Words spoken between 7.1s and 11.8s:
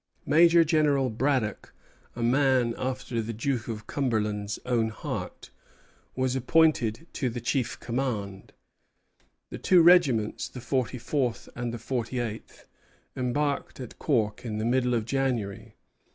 to the chief command. The two regiments the forty fourth and the